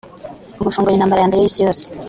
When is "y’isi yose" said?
1.41-1.85